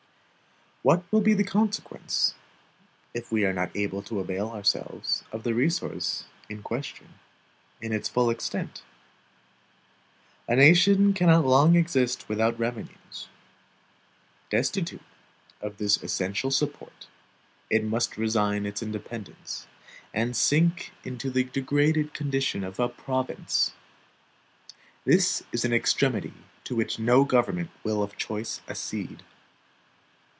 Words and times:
What 0.83 1.03
will 1.11 1.21
be 1.21 1.35
the 1.35 1.43
consequence, 1.43 2.33
if 3.13 3.31
we 3.31 3.45
are 3.45 3.53
not 3.53 3.69
able 3.75 4.01
to 4.01 4.19
avail 4.19 4.47
ourselves 4.47 5.23
of 5.31 5.43
the 5.43 5.53
resource 5.53 6.25
in 6.49 6.63
question 6.63 7.19
in 7.79 7.91
its 7.93 8.09
full 8.09 8.31
extent? 8.31 8.81
A 10.47 10.55
nation 10.55 11.13
cannot 11.13 11.45
long 11.45 11.75
exist 11.75 12.27
without 12.27 12.57
revenues. 12.57 13.27
Destitute 14.49 15.03
of 15.61 15.77
this 15.77 15.97
essential 16.01 16.49
support, 16.49 17.05
it 17.69 17.83
must 17.83 18.17
resign 18.17 18.65
its 18.65 18.81
independence, 18.81 19.67
and 20.15 20.35
sink 20.35 20.93
into 21.03 21.29
the 21.29 21.43
degraded 21.43 22.11
condition 22.15 22.63
of 22.63 22.79
a 22.79 22.89
province. 22.89 23.73
This 25.05 25.43
is 25.51 25.63
an 25.63 25.73
extremity 25.73 26.33
to 26.63 26.75
which 26.75 26.97
no 26.97 27.23
government 27.23 27.69
will 27.83 28.01
of 28.01 28.17
choice 28.17 28.61
accede. 28.67 29.21